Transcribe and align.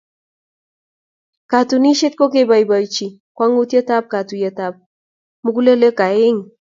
Katunisyet 1.49 2.13
ko 2.19 2.25
keboibochi 2.33 3.07
kwong'utietab 3.35 4.03
katuiyetab 4.11 4.73
mugulelweek 5.43 5.97
aeng. 6.09 6.39